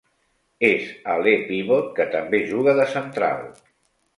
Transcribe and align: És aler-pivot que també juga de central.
És 0.69 0.87
aler-pivot 1.15 1.91
que 1.99 2.07
també 2.17 2.43
juga 2.55 2.77
de 2.81 2.89
central. 2.95 3.45